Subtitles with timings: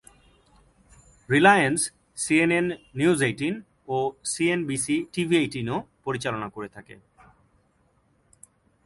[1.29, 1.79] Reliance
[2.17, 3.55] "CNN News eighteen"
[3.87, 3.97] ও
[4.23, 6.95] "সিএনবিসি-টিভিএইটিন"ও পরিচালনা করে থাকে।